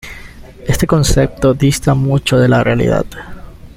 [0.65, 3.05] Este concepto dista mucho de la realidad.